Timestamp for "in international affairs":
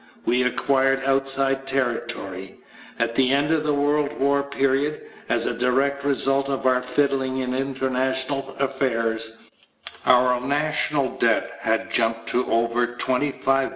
7.37-9.41